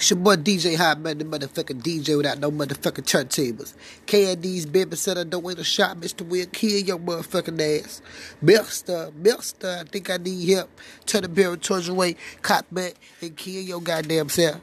It's 0.00 0.08
your 0.08 0.18
boy 0.18 0.36
DJ 0.36 0.78
Hot 0.78 0.98
Man, 0.98 1.18
the 1.18 1.26
motherfucking 1.26 1.82
DJ 1.82 2.16
without 2.16 2.38
no 2.38 2.50
motherfucking 2.50 3.04
turntables. 3.04 3.74
KND's 4.06 4.64
baby 4.64 4.96
said 4.96 5.18
I 5.18 5.24
don't 5.24 5.44
wait 5.44 5.58
a 5.58 5.62
shot, 5.62 5.98
Mr. 5.98 6.26
Will 6.26 6.46
kill 6.46 6.80
your 6.80 6.98
motherfucking 6.98 7.60
ass. 7.84 8.00
Mister, 8.40 9.12
Mister, 9.14 9.80
I 9.82 9.84
think 9.84 10.08
I 10.08 10.16
need 10.16 10.48
help. 10.54 10.70
Turn 11.04 11.20
the 11.20 11.28
barrel 11.28 11.58
towards 11.58 11.88
your 11.88 11.96
way, 11.96 12.16
cop 12.40 12.64
back, 12.72 12.94
and 13.20 13.36
kill 13.36 13.60
your 13.60 13.82
goddamn 13.82 14.30
self. 14.30 14.62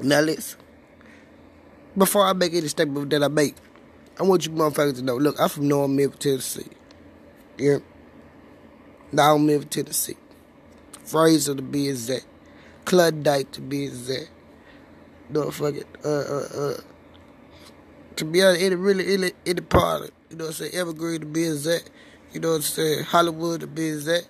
Now 0.00 0.22
listen. 0.22 0.58
Before 1.98 2.24
I 2.24 2.32
make 2.32 2.54
any 2.54 2.68
statement 2.68 3.10
that 3.10 3.22
I 3.22 3.28
make, 3.28 3.56
I 4.18 4.22
want 4.22 4.46
you 4.46 4.52
motherfuckers 4.52 4.96
to 4.96 5.02
know, 5.02 5.18
look, 5.18 5.36
I'm 5.38 5.50
from 5.50 5.68
North 5.68 5.90
Memphis, 5.90 6.18
Tennessee. 6.18 6.70
Yeah. 7.58 7.78
Now 9.12 9.34
I'm 9.34 9.44
Memphis, 9.44 9.68
Tennessee. 9.68 10.16
Frayser 11.04 11.54
to 11.54 11.62
be 11.62 11.90
exact. 11.90 12.24
Klondike 12.86 13.52
to 13.52 13.60
be 13.60 13.84
exact. 13.84 14.30
No 15.28 15.50
fucking 15.50 15.84
uh 16.04 16.08
uh 16.08 16.48
uh. 16.58 16.80
To 18.16 18.24
be 18.24 18.42
honest, 18.42 18.62
any 18.62 18.74
really 18.74 19.12
any 19.12 19.32
any 19.44 19.60
part 19.60 20.10
you 20.30 20.36
know 20.36 20.44
what 20.44 20.48
I'm 20.48 20.54
saying, 20.54 20.74
Evergreen 20.74 21.20
to 21.20 21.26
be 21.26 21.44
exact. 21.44 21.90
You 22.32 22.40
know 22.40 22.50
what 22.50 22.56
I'm 22.56 22.62
saying, 22.62 23.04
Hollywood 23.04 23.60
to 23.60 23.66
be 23.66 23.88
exact. 23.88 24.28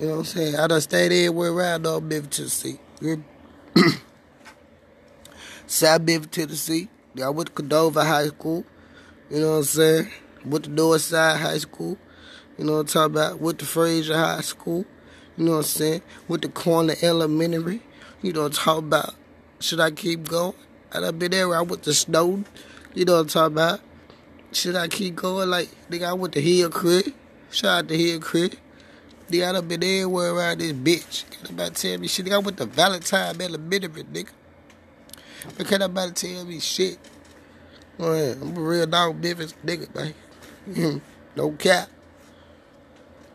You 0.00 0.06
know 0.06 0.12
what 0.12 0.18
I'm 0.20 0.24
saying? 0.24 0.56
I 0.56 0.66
done 0.66 0.80
stayed 0.80 1.12
everywhere 1.12 1.52
around 1.52 1.86
all 1.86 2.00
Memphis, 2.00 2.60
Tennessee. 2.60 2.78
South 5.66 6.02
Memphis, 6.02 6.28
Tennessee. 6.30 6.88
I 7.22 7.28
went 7.28 7.48
to 7.48 7.52
Cordova 7.54 8.04
High 8.04 8.28
School. 8.28 8.64
You 9.30 9.40
know 9.40 9.50
what 9.50 9.56
I'm 9.58 9.64
saying? 9.64 10.10
Went 10.44 10.64
to 10.64 10.70
North 10.70 11.02
Side 11.02 11.40
High 11.40 11.58
School. 11.58 11.98
You 12.58 12.64
know 12.64 12.72
what 12.72 12.80
I'm 12.80 12.86
talking 12.86 13.14
about? 13.14 13.40
Went 13.40 13.58
to 13.58 13.64
Frayser 13.64 14.14
High 14.14 14.40
School. 14.40 14.86
You 15.36 15.44
know 15.44 15.52
what 15.52 15.56
I'm 15.58 15.62
saying? 15.64 16.02
Went 16.26 16.42
to 16.42 16.48
Corner 16.48 16.94
Elementary. 17.02 17.82
You 18.24 18.32
know 18.32 18.44
what 18.44 18.58
I'm 18.58 18.64
talking 18.64 18.86
about? 18.86 19.14
Should 19.60 19.80
I 19.80 19.90
keep 19.90 20.26
going? 20.26 20.54
I 20.90 21.00
done 21.00 21.18
been 21.18 21.30
there. 21.30 21.54
I 21.54 21.60
went 21.60 21.82
to 21.82 21.92
Snowden. 21.92 22.46
You 22.94 23.04
know 23.04 23.16
what 23.16 23.20
I'm 23.20 23.28
talking 23.28 23.54
about? 23.54 23.80
Should 24.50 24.76
I 24.76 24.88
keep 24.88 25.16
going? 25.16 25.50
Like, 25.50 25.68
nigga, 25.90 26.06
I 26.06 26.14
went 26.14 26.32
to 26.32 26.40
Hillcrest. 26.40 27.10
Shout 27.50 27.84
out 27.84 27.88
to 27.88 27.98
Hillcrest. 27.98 28.56
Nigga, 29.28 29.50
I 29.50 29.52
done 29.52 29.68
been 29.68 29.84
everywhere 29.84 30.34
around 30.34 30.60
this 30.60 30.72
bitch. 30.72 31.28
Can't 31.32 31.50
nobody 31.50 31.74
tell 31.74 31.98
me 31.98 32.08
shit. 32.08 32.24
Nigga, 32.24 32.32
I 32.32 32.38
went 32.38 32.56
to 32.56 32.64
Valentine 32.64 33.42
Elementary, 33.42 34.04
nigga. 34.04 34.30
But 35.58 35.66
can't 35.66 35.80
nobody 35.80 36.12
tell 36.12 36.46
me 36.46 36.60
shit. 36.60 36.98
Man, 37.98 38.38
I'm 38.40 38.56
a 38.56 38.60
real 38.60 38.86
dog 38.86 39.22
Memphis 39.22 39.52
nigga, 39.62 39.94
man. 39.94 40.14
Hmm. 40.64 40.98
no 41.36 41.50
cap. 41.50 41.90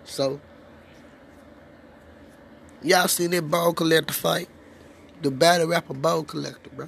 So, 0.05 0.41
y'all 2.81 3.07
seen 3.07 3.29
that 3.29 3.43
Bone 3.43 3.75
Collector 3.75 4.15
fight? 4.15 4.49
The 5.21 5.31
battle 5.31 5.67
rapper 5.67 5.93
Bone 5.93 6.25
Collector, 6.25 6.69
bro. 6.75 6.87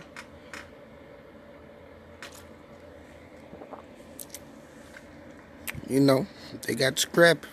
You 5.91 5.99
know, 5.99 6.25
they 6.61 6.75
got 6.75 6.97
scrapped. 6.97 7.45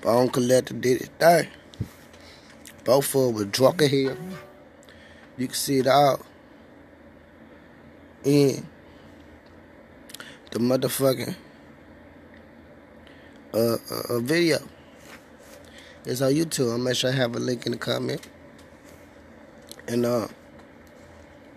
Bone 0.00 0.30
collector 0.30 0.72
did 0.72 1.00
his 1.00 1.10
thing. 1.18 1.48
Both 2.84 3.14
of 3.14 3.20
them 3.20 3.34
was 3.34 3.44
drunk 3.46 3.82
in 3.82 3.90
here. 3.90 4.16
You 5.36 5.46
can 5.46 5.54
see 5.54 5.78
it 5.80 5.86
all. 5.86 6.20
And 8.24 8.66
the 10.52 10.58
motherfucking 10.58 11.34
uh, 13.52 13.76
uh, 13.90 14.20
video. 14.20 14.58
It's 16.06 16.22
on 16.22 16.32
YouTube. 16.32 16.70
I'll 16.70 16.78
make 16.78 16.96
sure 16.96 17.10
I 17.10 17.14
have 17.14 17.36
a 17.36 17.38
link 17.38 17.66
in 17.66 17.72
the 17.72 17.78
comment. 17.78 18.26
And 19.88 20.04
uh, 20.04 20.28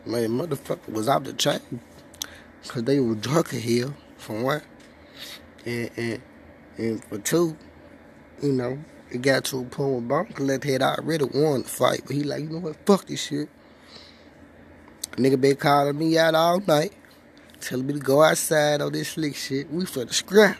man, 0.05 0.29
motherfucker 0.29 0.87
was 0.87 1.09
out 1.09 1.25
the 1.25 1.33
chain 1.33 1.81
because 2.63 2.83
they 2.83 3.01
were 3.01 3.15
drunk 3.15 3.51
here 3.51 3.93
for 4.17 4.41
one, 4.41 4.61
and 5.65 5.91
and 5.97 6.21
and 6.77 7.03
for 7.03 7.17
two, 7.17 7.57
you 8.41 8.53
know, 8.53 8.79
it 9.09 9.21
got 9.21 9.43
to 9.45 9.59
a 9.59 9.63
point 9.65 9.91
where 9.91 10.23
Bone 10.23 10.33
Collector 10.33 10.71
had 10.71 10.81
already 10.81 11.25
won 11.25 11.63
the 11.63 11.67
fight, 11.67 12.03
but 12.07 12.15
he 12.15 12.23
like, 12.23 12.43
you 12.43 12.49
know 12.49 12.59
what, 12.59 12.77
fuck 12.85 13.05
this 13.05 13.21
shit. 13.21 13.49
Nigga 15.17 15.39
been 15.39 15.57
calling 15.57 15.97
me 15.97 16.17
out 16.17 16.33
all 16.33 16.61
night, 16.61 16.93
telling 17.59 17.85
me 17.85 17.95
to 17.95 17.99
go 17.99 18.23
outside 18.23 18.79
on 18.79 18.93
this 18.93 19.09
slick 19.09 19.35
shit. 19.35 19.69
We 19.69 19.85
for 19.85 20.05
the 20.05 20.13
scrap. 20.13 20.57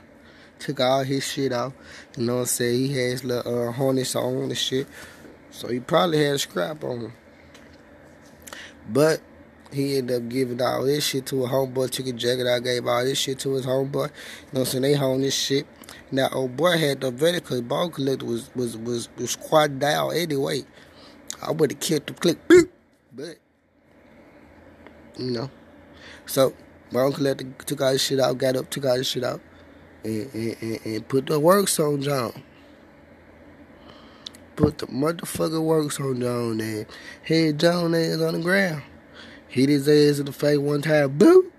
Took 0.59 0.81
all 0.81 1.03
his 1.03 1.25
shit 1.25 1.53
off. 1.53 1.71
You 2.17 2.25
know 2.25 2.35
what 2.35 2.39
I'm 2.41 2.45
saying? 2.47 2.79
He 2.79 2.93
had 2.93 3.11
his 3.11 3.23
little 3.23 3.69
uh, 3.69 3.71
harness 3.71 4.13
on 4.15 4.43
and 4.43 4.57
shit. 4.57 4.87
So 5.51 5.69
he 5.69 5.79
probably 5.79 6.23
had 6.23 6.35
a 6.35 6.37
scrap 6.37 6.83
on 6.83 6.99
him. 6.99 7.13
But 8.89 9.21
he 9.71 9.97
ended 9.97 10.23
up 10.23 10.29
giving 10.29 10.61
all 10.61 10.83
this 10.83 11.05
shit 11.05 11.25
to 11.27 11.45
a 11.45 11.47
homeboy, 11.47 12.07
a 12.07 12.13
jacket 12.13 12.47
I 12.47 12.59
gave 12.59 12.85
all 12.85 13.03
this 13.03 13.17
shit 13.17 13.39
to 13.39 13.53
his 13.53 13.65
homeboy. 13.65 13.93
You 13.93 13.99
know 13.99 14.09
what 14.51 14.59
I'm 14.59 14.65
saying? 14.65 14.81
They 14.83 14.93
home 14.93 15.21
this 15.21 15.35
shit. 15.35 15.65
Now 16.11 16.29
old 16.33 16.57
boy 16.57 16.77
had 16.77 17.01
the 17.01 17.11
because 17.11 17.61
Bone 17.61 17.91
Collector 17.91 18.25
was 18.25 18.53
was 18.53 18.75
was 18.77 19.09
was 19.17 19.31
squatting 19.31 19.79
down 19.79 20.13
anyway. 20.13 20.63
I 21.41 21.51
would 21.51 21.71
have 21.71 21.79
killed 21.79 22.07
the 22.07 22.13
click, 22.13 22.37
but 22.47 23.37
you 25.17 25.31
know. 25.31 25.49
So 26.25 26.53
Bone 26.91 27.13
Collector 27.13 27.45
took 27.65 27.81
all 27.81 27.91
his 27.91 28.01
shit 28.01 28.19
out, 28.19 28.37
got 28.37 28.57
up, 28.57 28.69
took 28.69 28.85
all 28.85 28.97
his 28.97 29.07
shit 29.07 29.23
out, 29.23 29.41
and, 30.03 30.33
and, 30.33 30.57
and, 30.61 30.85
and 30.85 31.07
put 31.07 31.27
the 31.27 31.39
works 31.39 31.79
on 31.79 32.01
John. 32.01 32.43
Put 34.55 34.79
the 34.79 34.87
motherfucker 34.87 35.63
works 35.63 35.99
on 35.99 36.19
John 36.19 36.59
and 36.59 36.85
had 37.23 37.59
John 37.59 37.95
ass 37.95 38.21
on 38.21 38.33
the 38.33 38.39
ground. 38.39 38.83
Hit 39.47 39.69
his 39.69 39.87
ass 39.87 40.19
in 40.19 40.25
the 40.25 40.31
face 40.31 40.57
one 40.57 40.81
time, 40.81 41.17
boo. 41.17 41.51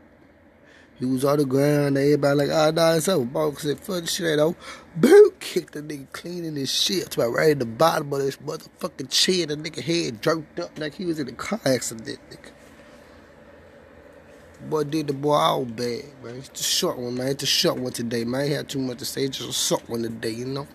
He 0.98 1.06
was 1.06 1.24
on 1.24 1.38
the 1.38 1.44
ground, 1.44 1.98
everybody 1.98 2.36
like, 2.36 2.50
oh, 2.50 2.70
nah, 2.70 2.94
it's 2.94 3.08
over. 3.08 3.24
Bone 3.24 3.56
said, 3.56 3.80
fuck 3.80 4.06
shit 4.06 4.38
out. 4.38 4.54
Boo! 4.94 5.34
Kicked 5.40 5.72
the 5.72 5.82
nigga 5.82 6.06
clean 6.12 6.44
in 6.44 6.54
his 6.54 6.70
shit. 6.70 7.10
To 7.10 7.28
right 7.28 7.50
at 7.50 7.58
the 7.58 7.66
bottom 7.66 8.12
of 8.12 8.20
this 8.20 8.36
motherfucking 8.36 9.10
chin. 9.10 9.48
The 9.48 9.56
nigga 9.56 9.82
head 9.82 10.22
jerked 10.22 10.60
up 10.60 10.78
like 10.78 10.94
he 10.94 11.04
was 11.04 11.18
in 11.18 11.28
a 11.28 11.32
car 11.32 11.60
accident, 11.64 12.20
nigga. 12.30 12.50
Boy 14.70 14.84
did 14.84 15.08
the 15.08 15.12
boy 15.12 15.32
all 15.32 15.64
bad, 15.64 16.04
man. 16.22 16.36
It's 16.36 16.50
the 16.50 16.62
short 16.62 16.98
one, 16.98 17.16
man. 17.16 17.28
It's 17.28 17.40
the 17.40 17.46
short 17.46 17.78
one 17.78 17.92
today, 17.92 18.22
man. 18.24 18.42
I 18.42 18.46
had 18.48 18.68
too 18.68 18.78
much 18.78 18.98
to 18.98 19.04
say. 19.04 19.26
Just 19.26 19.50
a 19.50 19.52
short 19.52 19.90
one 19.90 20.02
today, 20.02 20.30
you 20.30 20.44
know. 20.44 20.68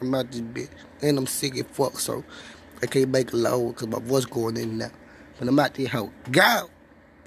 I'm 0.00 0.14
out 0.14 0.30
this 0.30 0.40
bitch. 0.40 0.68
And 1.00 1.18
I'm 1.18 1.26
sick 1.26 1.56
as 1.56 1.64
fuck, 1.66 1.98
so 1.98 2.22
I 2.82 2.86
can't 2.86 3.08
make 3.08 3.32
a 3.32 3.36
load 3.36 3.68
because 3.74 3.88
my 3.88 3.98
voice 3.98 4.26
going 4.26 4.56
in 4.56 4.78
out. 4.78 4.92
But 5.38 5.48
I'm 5.48 5.58
out 5.58 5.74
there, 5.74 5.88
hoe. 5.88 6.12
Go! 6.30 6.68